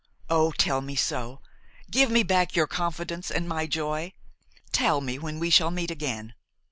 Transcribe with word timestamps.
Oh! 0.31 0.49
tell 0.53 0.81
me 0.81 0.95
so! 0.95 1.41
give 1.91 2.09
me 2.09 2.23
back 2.23 2.55
your 2.55 2.65
confidence 2.65 3.29
and 3.29 3.47
my 3.47 3.67
joy! 3.67 4.13
tell 4.71 4.99
me 4.99 5.19
when 5.19 5.37
we 5.37 5.51
shall 5.51 5.69
meet 5.69 5.91
again. 5.91 6.33